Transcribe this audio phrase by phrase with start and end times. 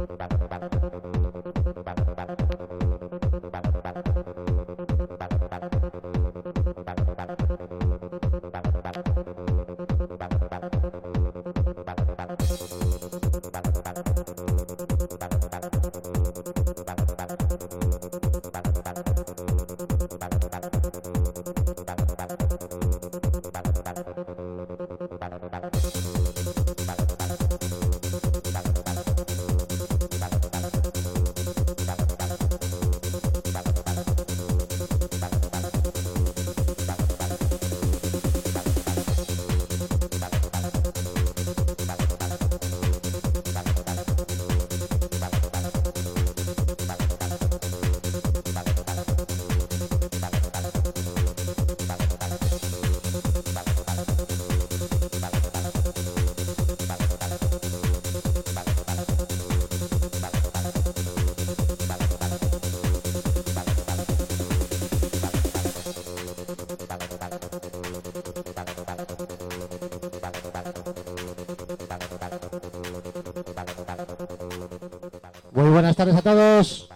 [75.99, 76.89] tardes a todos.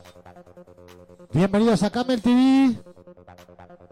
[1.33, 2.73] Bienvenidos a Camel TV.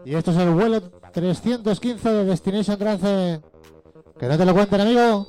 [0.06, 3.42] Y esto es el vuelo 315 de Destination Trance.
[4.18, 5.28] Que no te lo cuenten, amigo.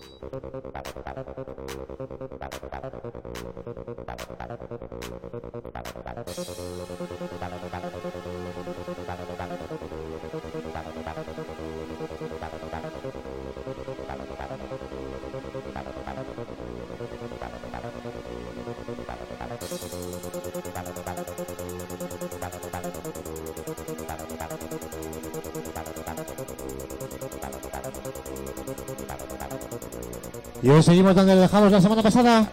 [30.63, 32.50] Y hoy seguimos donde lo dejamos la semana pasada.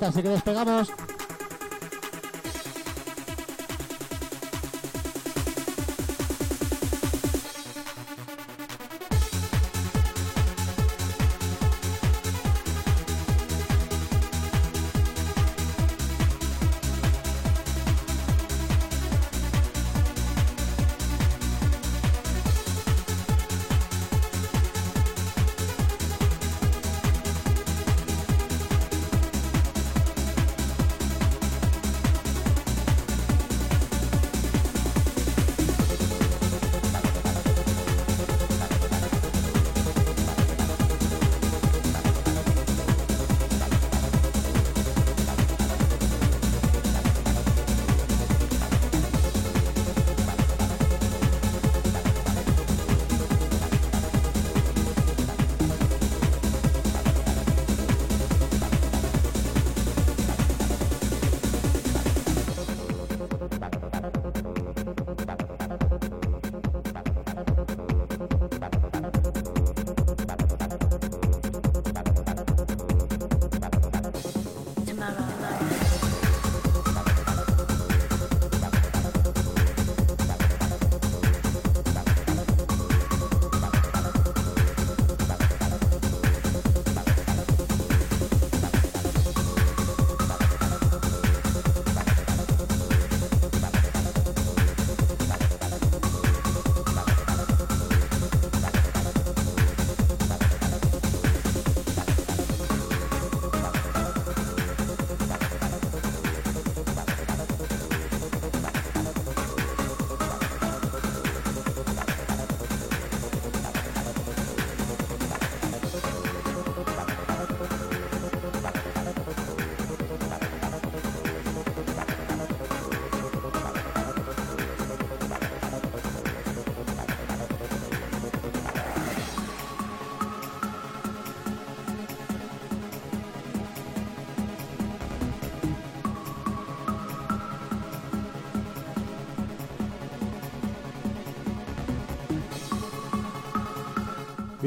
[0.00, 0.92] Así que despegamos.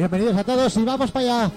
[0.01, 1.51] Bienvenidos a todos y vamos para allá.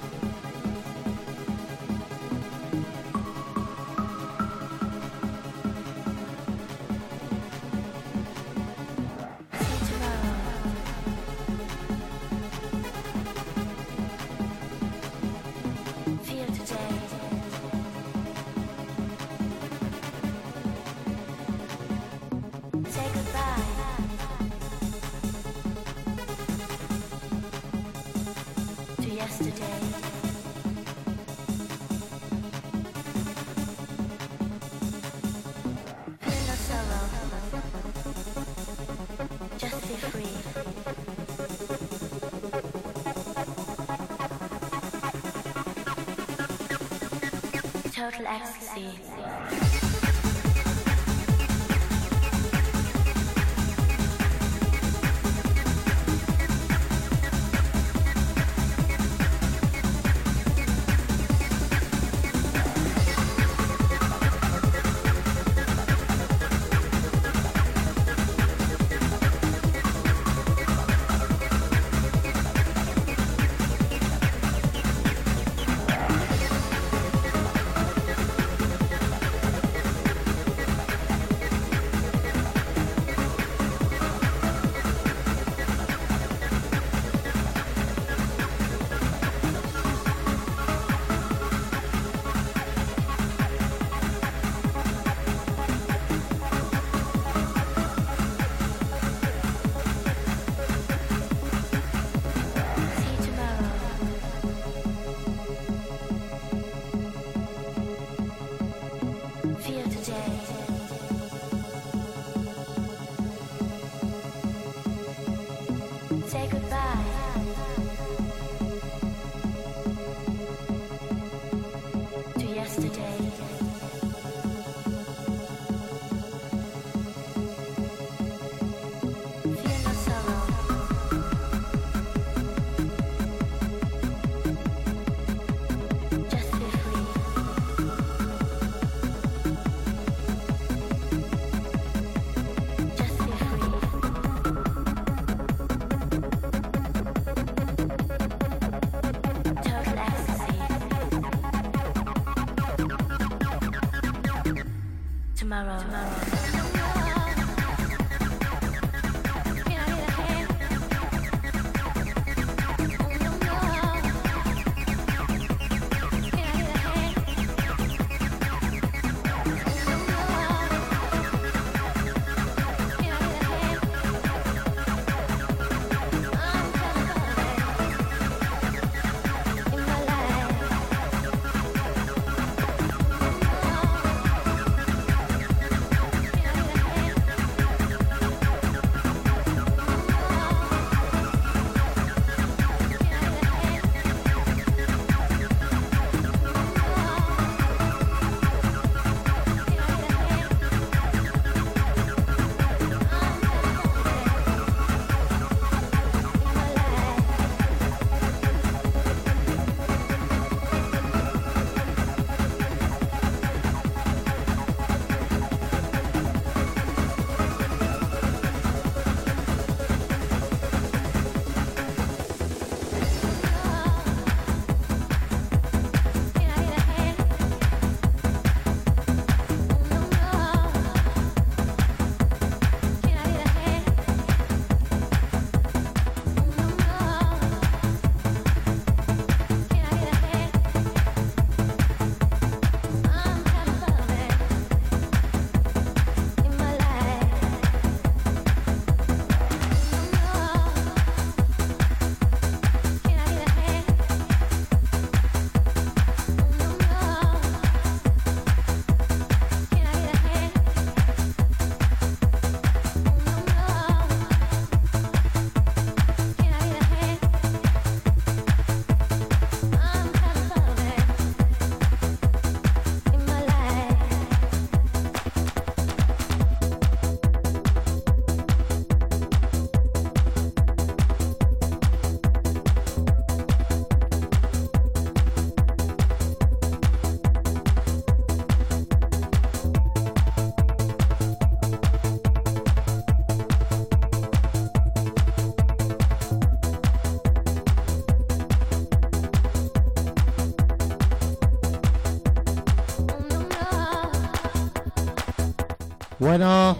[306.24, 306.78] Bueno.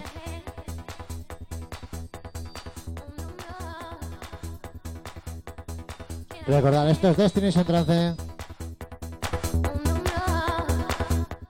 [6.47, 8.15] Recordad, esto es Destination Trance.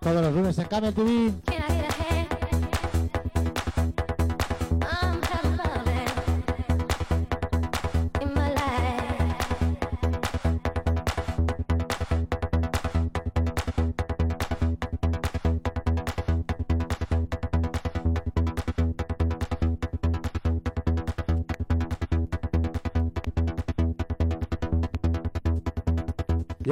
[0.01, 1.44] Todos los lunes en Camel TV.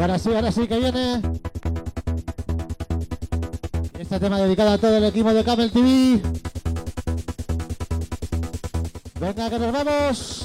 [0.03, 1.21] Ahora sí, ahora sí que viene.
[3.97, 6.21] Este tema dedicado a todo el equipo de Camel TV.
[9.19, 10.42] Venga, que nos vamos.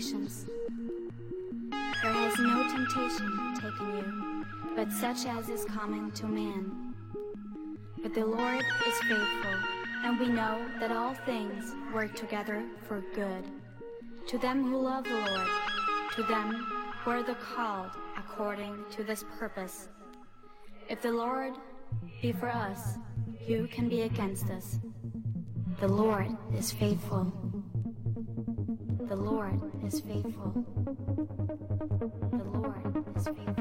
[0.00, 0.46] Supplications.
[2.02, 6.94] There has no temptation taken you, but such as is common to man.
[8.02, 9.54] But the Lord is faithful,
[10.04, 13.44] and we know that all things work together for good.
[14.28, 15.48] To them who love the Lord,
[16.16, 16.66] to them
[17.02, 19.88] who are the called according to this purpose.
[20.88, 21.54] If the Lord
[22.20, 22.98] be for us,
[23.46, 24.78] who can be against us?
[25.80, 27.32] The Lord is faithful.
[29.08, 30.64] The Lord is faithful.
[32.32, 33.55] The Lord is faithful.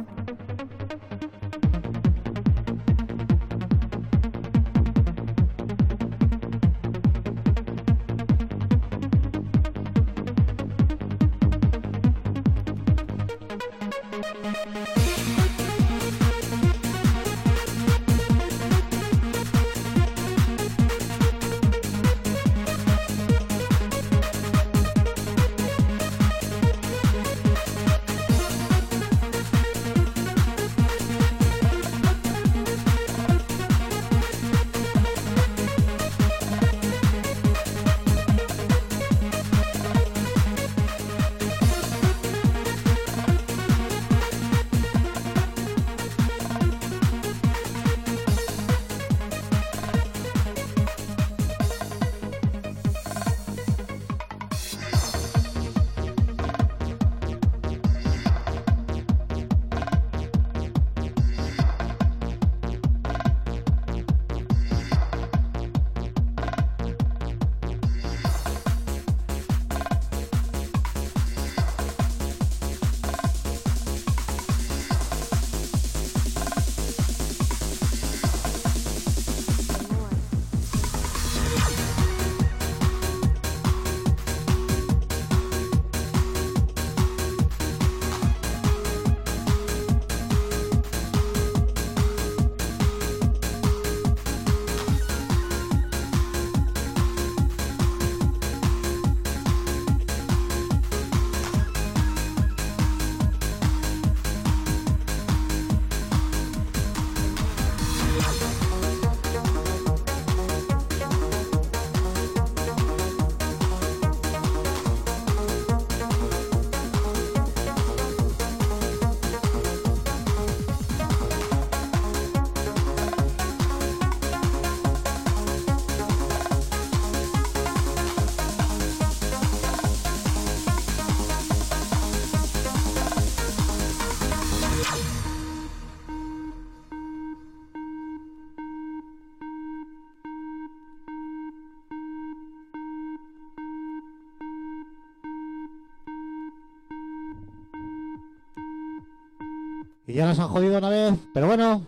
[150.07, 151.83] Y ya nos han jodido una vez, pero bueno,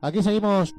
[0.00, 0.74] aquí seguimos.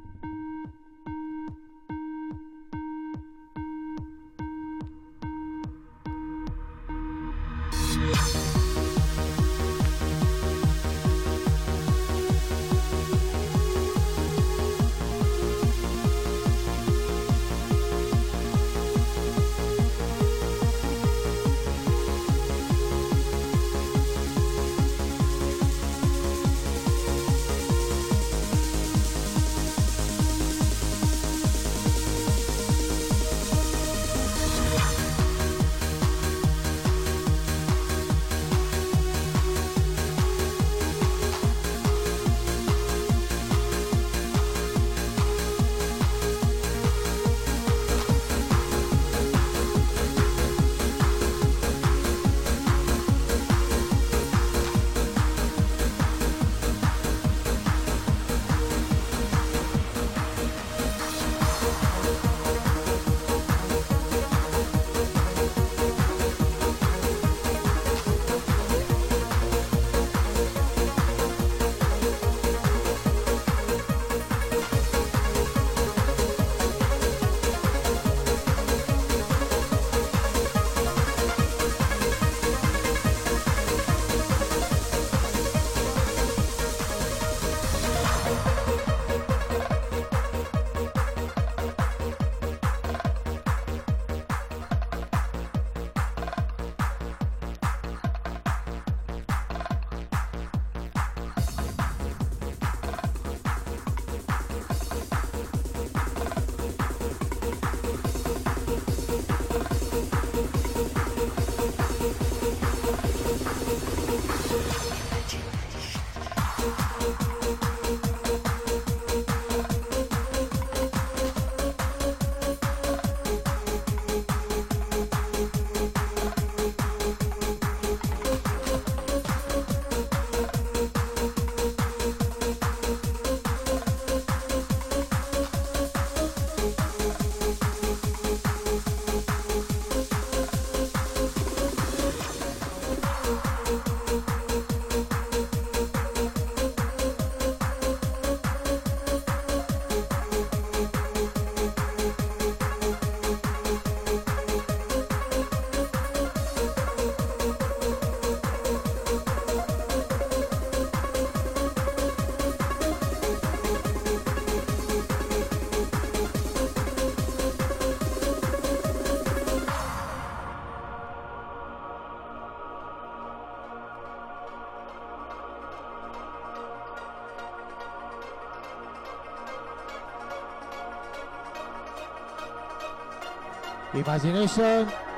[183.94, 185.11] Imagination.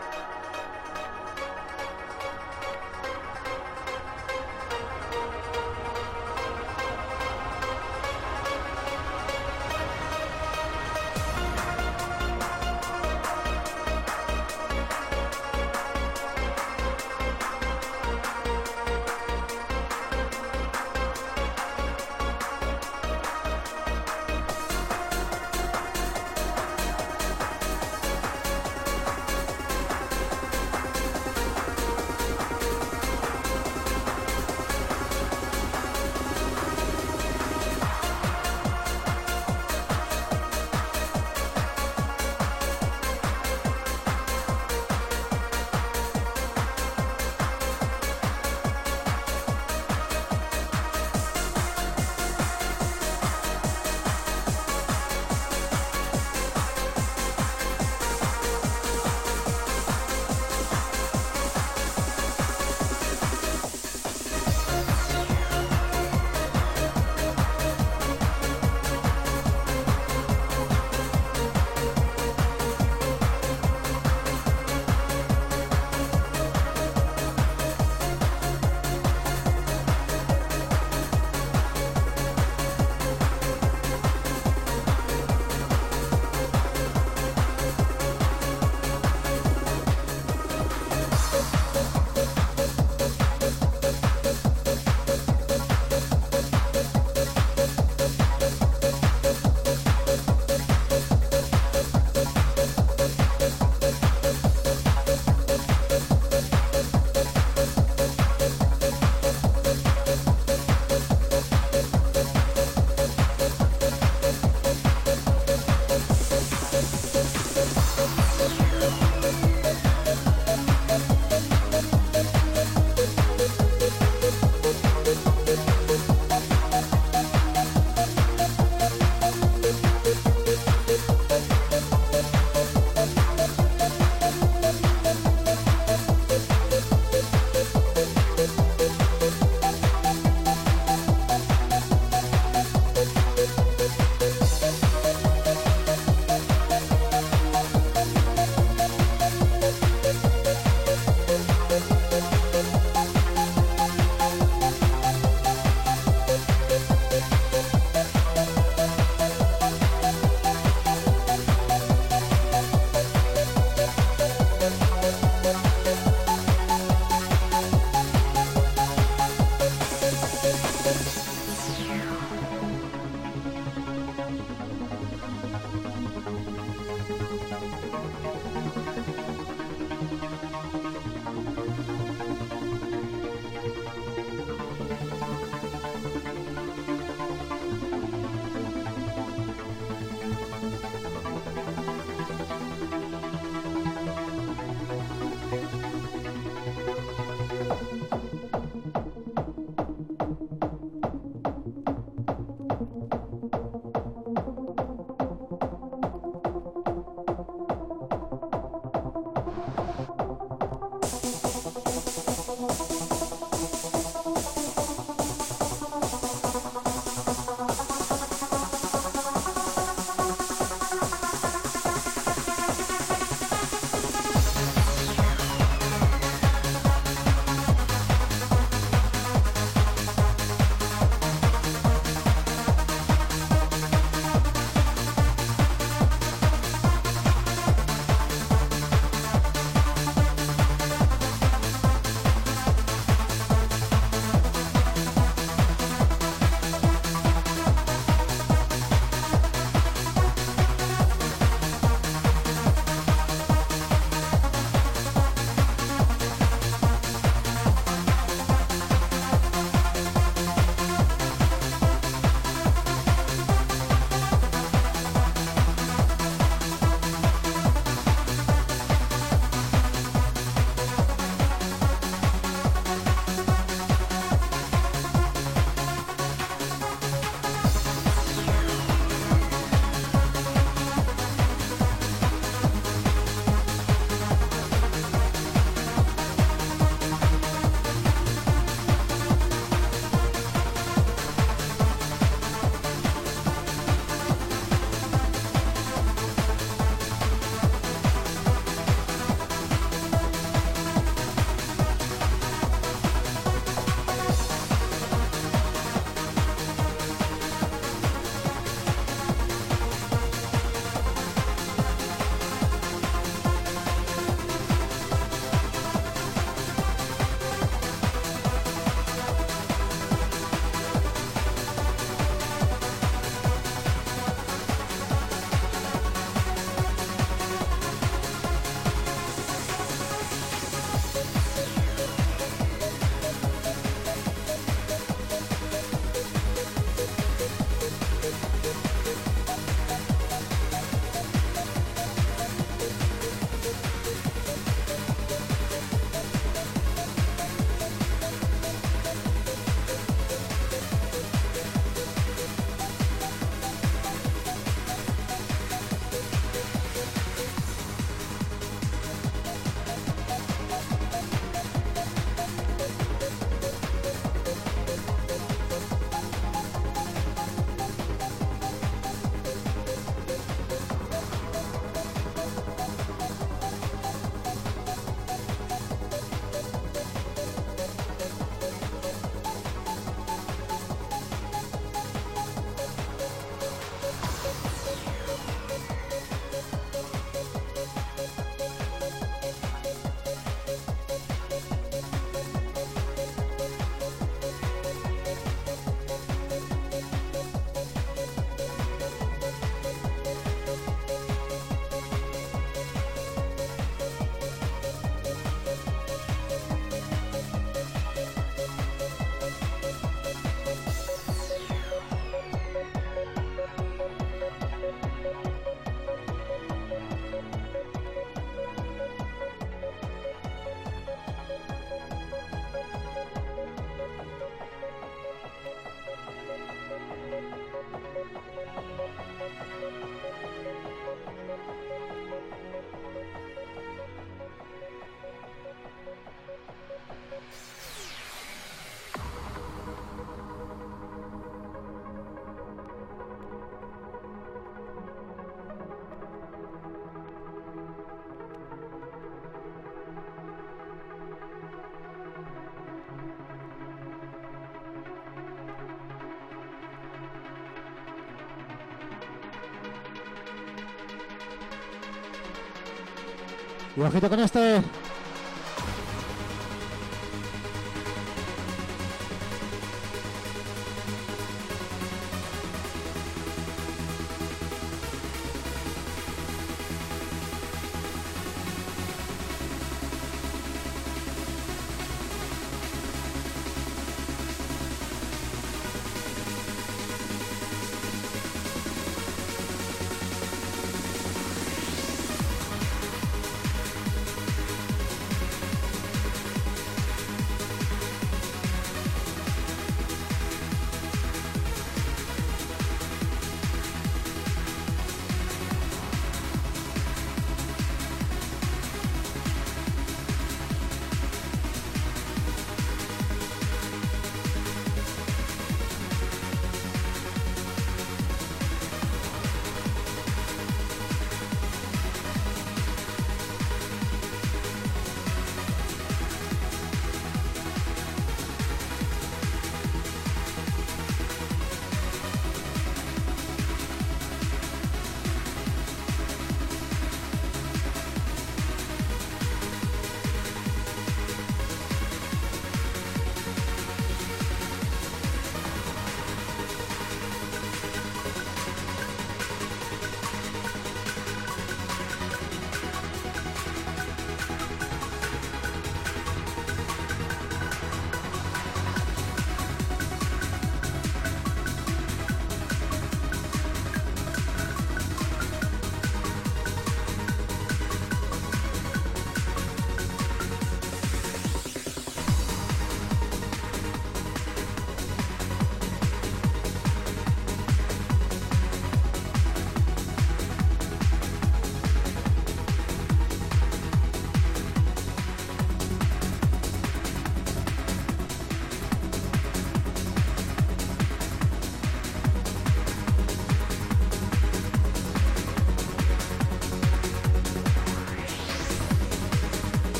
[463.96, 464.82] Y ojito con este.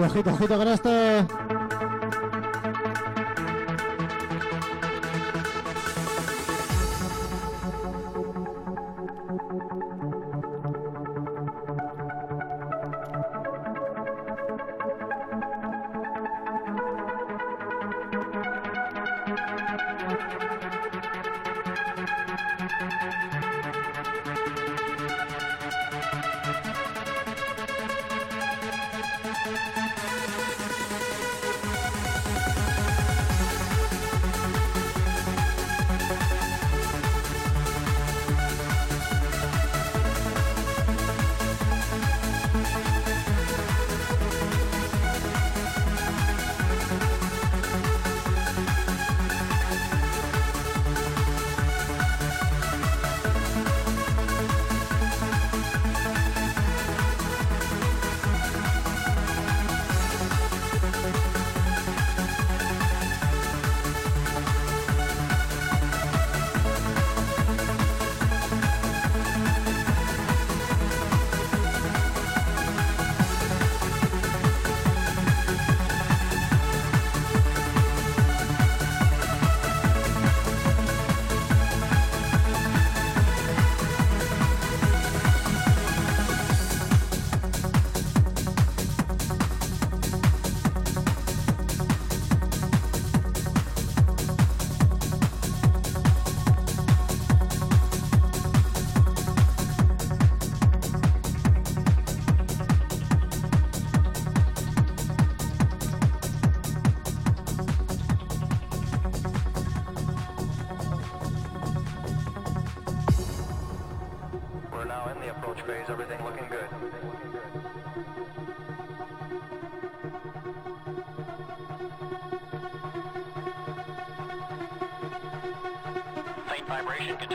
[0.00, 1.26] Y ojito, ojito con este.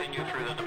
[0.06, 0.65] guiding you through the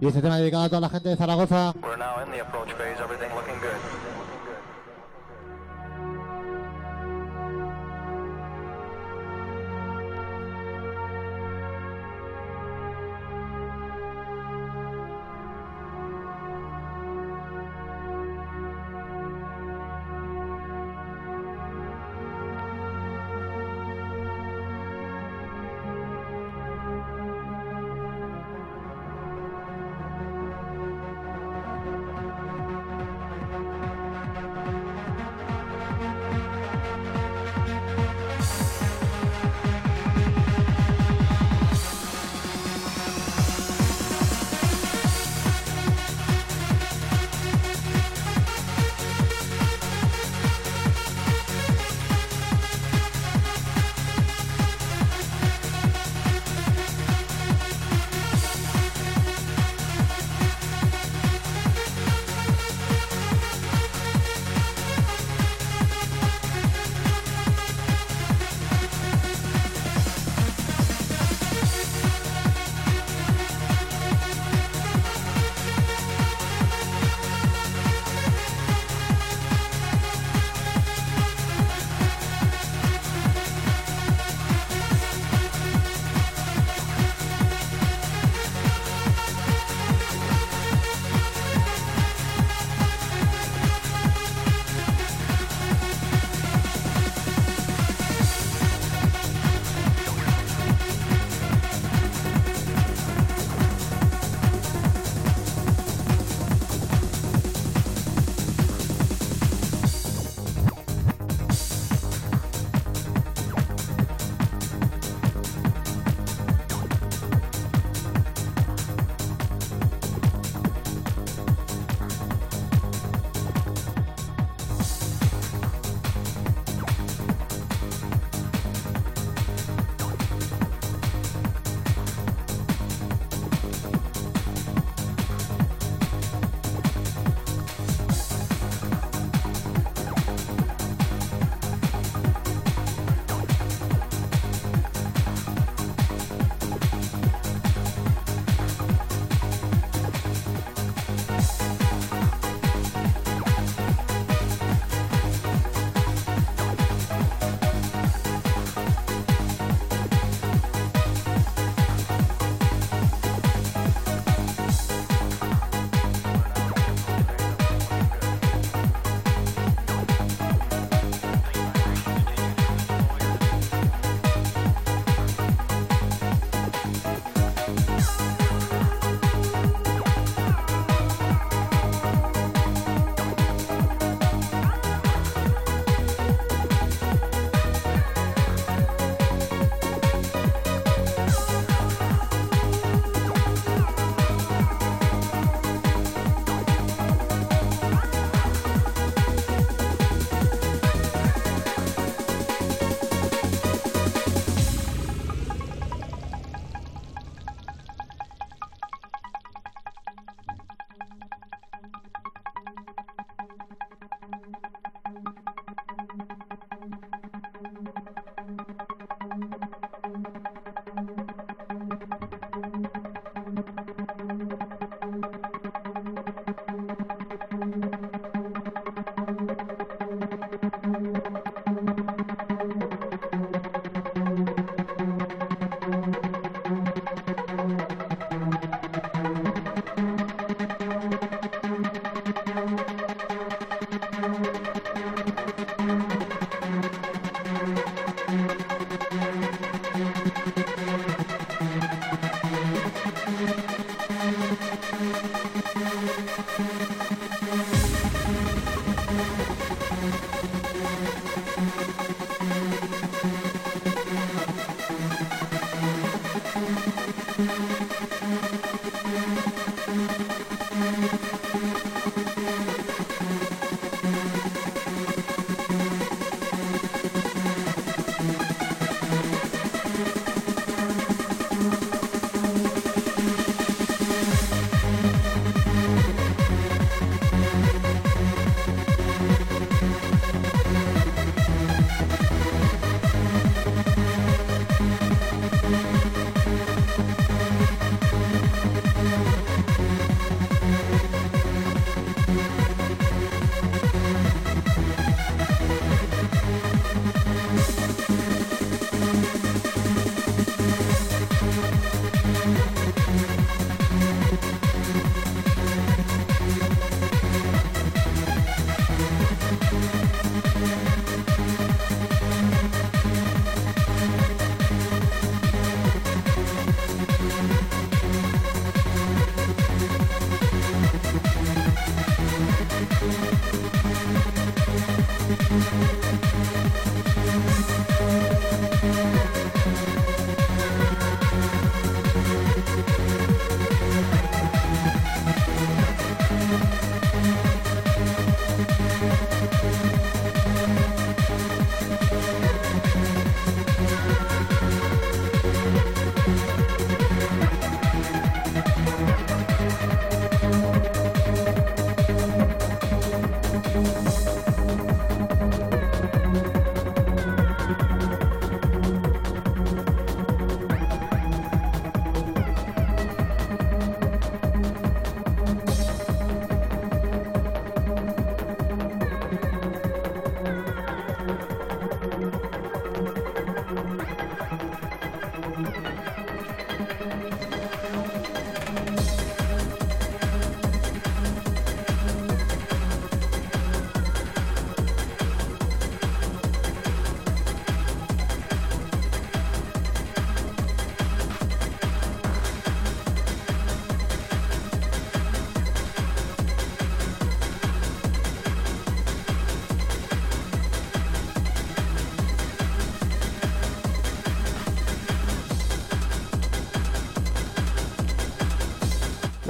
[0.00, 1.74] Y este tema dedicado a toda la gente de Zaragoza.
[1.82, 4.09] We're now in the approach phase, everything looking good.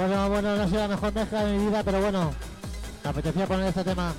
[0.00, 2.32] Bueno, bueno, no ha la mejor mezcla de mi vida, pero bueno,
[3.04, 4.14] apetecía poner este tema.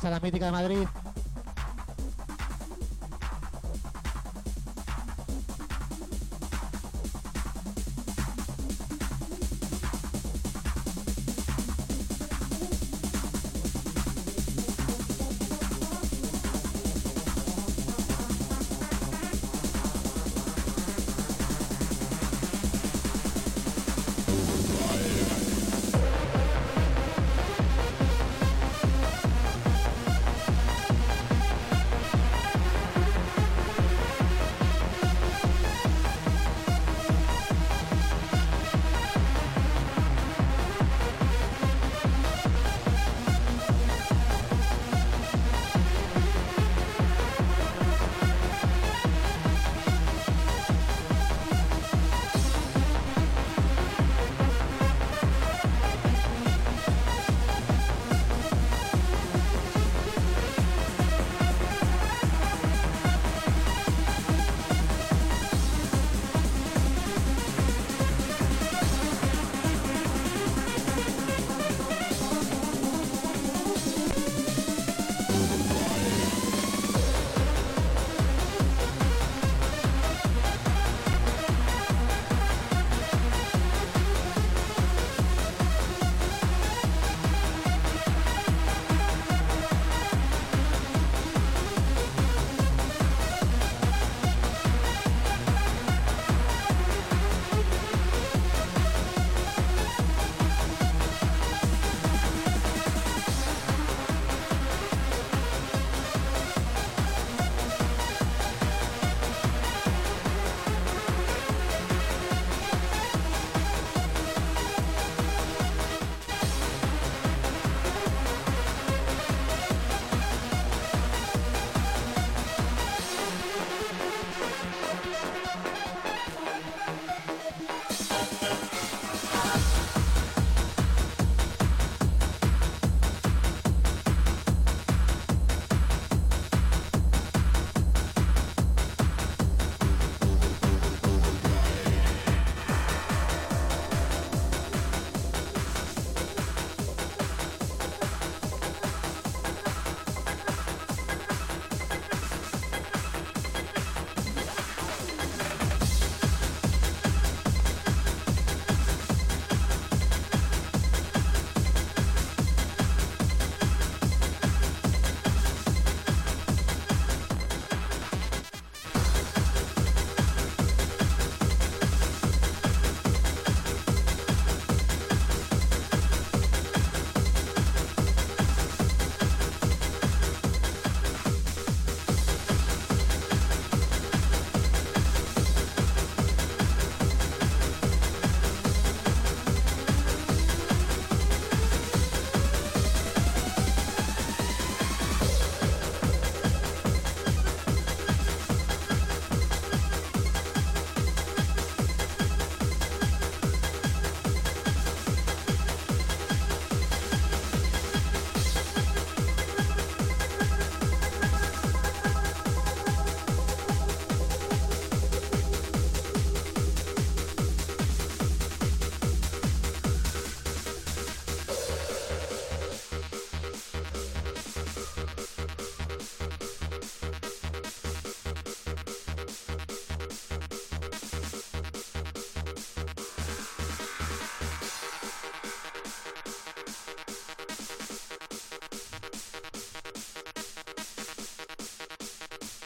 [0.00, 0.88] Una sala mítica de Madrid.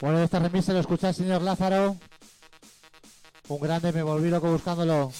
[0.00, 1.96] Bueno, remix se lo escucha el señor Lázaro.
[3.48, 5.12] Un grande, me volví loco buscándolo.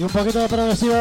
[0.00, 0.96] Y un poquito de progresivo.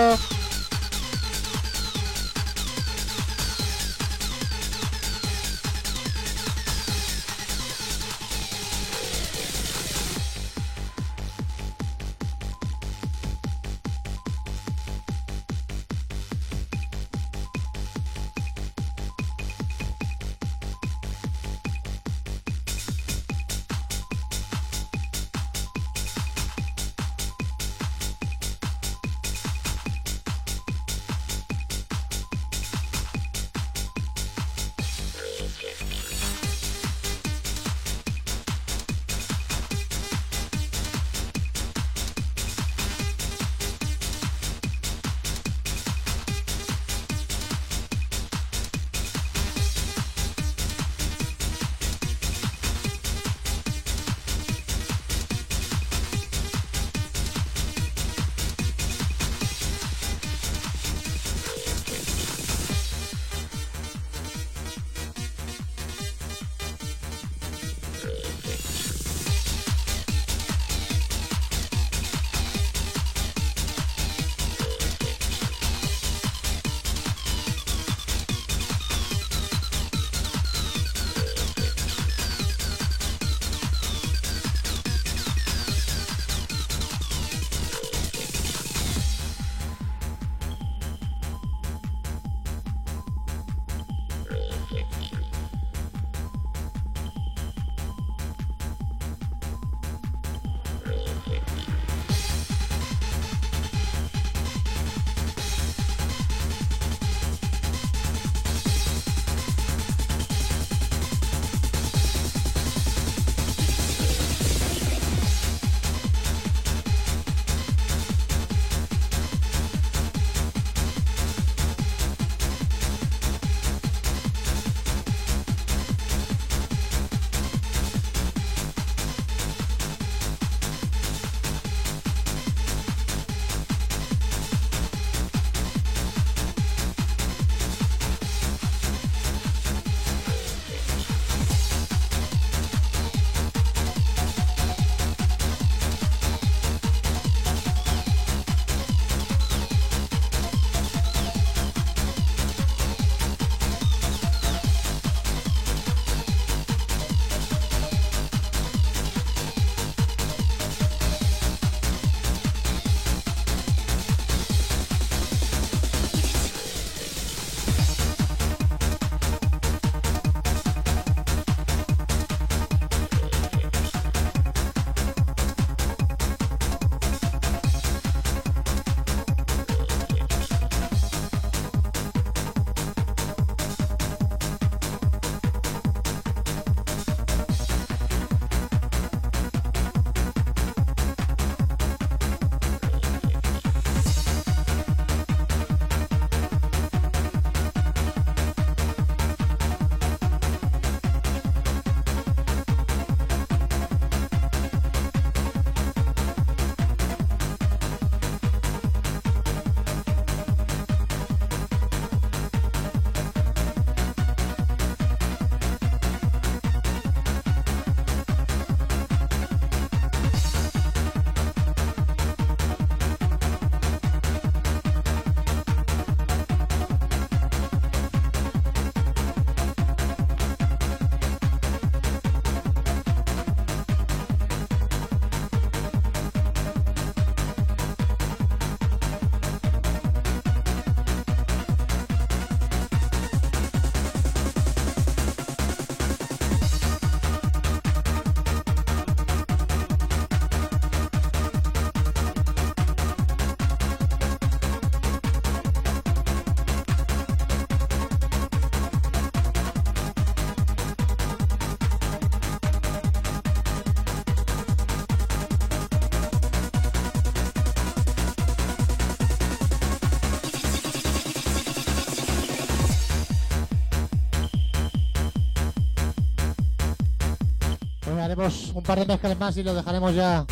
[278.79, 280.45] Un par de mezclas más y lo dejaremos ya.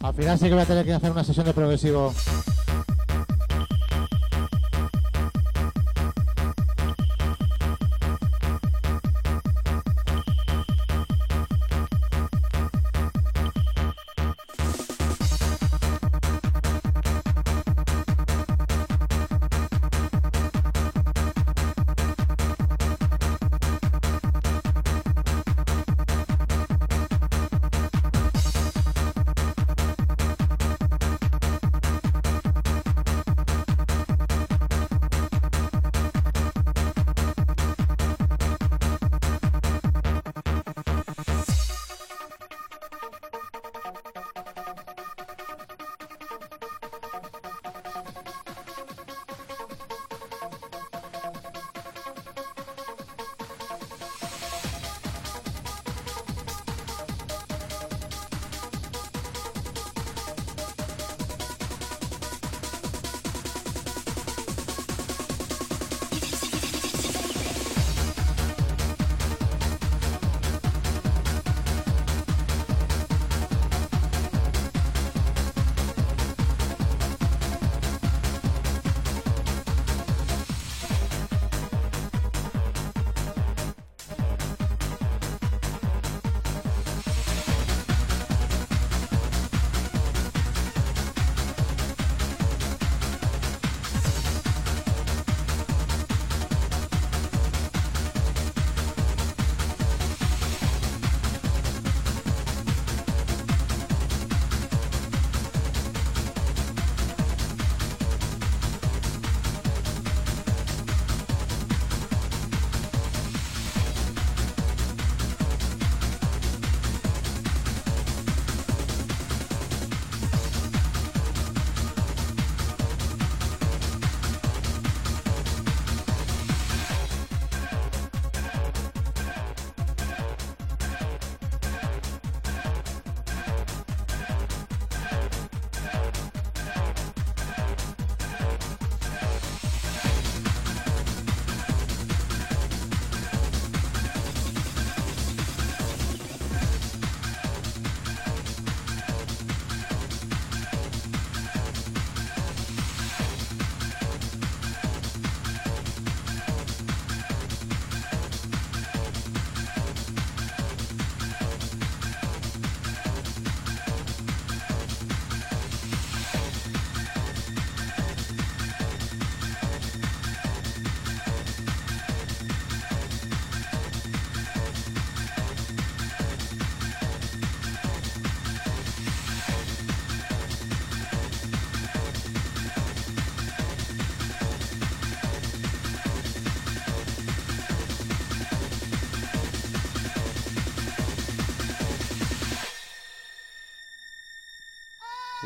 [0.00, 2.12] Al final sí que voy a tener que hacer una sesión de progresivo.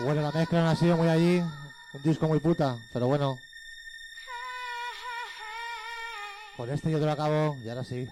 [0.05, 3.39] Bueno, la mezcla no ha sido muy allí, un disco muy puta, pero bueno.
[6.57, 8.07] Con este yo te lo acabo y ahora sí.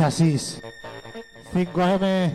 [0.00, 0.62] Chasis.
[1.52, 2.32] 5M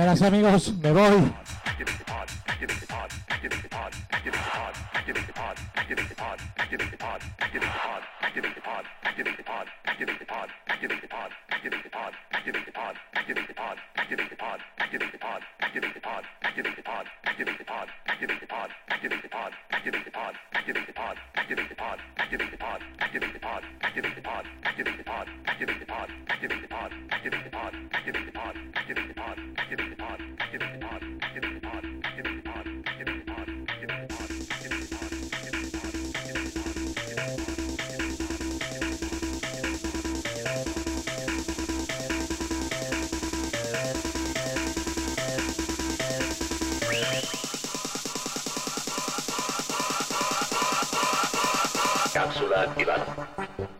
[0.00, 1.30] Y ahora sí, amigos, me voy.
[52.12, 53.79] Cápsula activada.